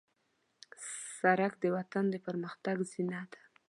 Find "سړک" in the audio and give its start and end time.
1.17-1.53